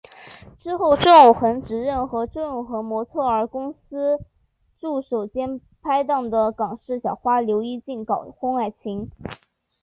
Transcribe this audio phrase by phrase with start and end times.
[0.57, 4.17] 之后周永恒直认和周永恒模特儿公司
[4.79, 9.11] 助手兼拍档的港视小花刘依静搞婚外情。